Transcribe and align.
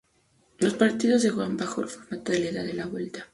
Los 0.57 0.73
partidos 0.73 1.21
se 1.21 1.29
jugaron 1.29 1.57
bajo 1.57 1.81
un 1.81 1.87
formato 1.87 2.31
de 2.31 2.49
ida 2.49 2.63
y 2.67 2.89
vuelta. 2.89 3.27